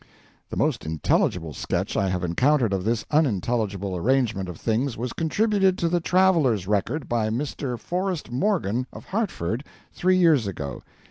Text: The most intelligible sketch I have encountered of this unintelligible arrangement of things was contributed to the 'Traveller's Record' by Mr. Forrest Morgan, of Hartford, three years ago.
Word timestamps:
The 0.49 0.57
most 0.57 0.83
intelligible 0.83 1.53
sketch 1.53 1.95
I 1.95 2.09
have 2.09 2.23
encountered 2.23 2.73
of 2.73 2.83
this 2.83 3.05
unintelligible 3.11 3.95
arrangement 3.95 4.49
of 4.49 4.57
things 4.57 4.97
was 4.97 5.13
contributed 5.13 5.77
to 5.77 5.89
the 5.89 5.99
'Traveller's 5.99 6.65
Record' 6.65 7.07
by 7.07 7.29
Mr. 7.29 7.77
Forrest 7.77 8.31
Morgan, 8.31 8.87
of 8.91 9.05
Hartford, 9.05 9.63
three 9.93 10.17
years 10.17 10.47
ago. 10.47 10.81